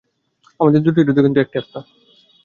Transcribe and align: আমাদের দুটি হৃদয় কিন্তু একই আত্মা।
আমাদের 0.59 0.81
দুটি 0.81 0.99
হৃদয় 0.99 1.23
কিন্তু 1.25 1.39
একই 1.39 1.57
আত্মা। 1.61 1.79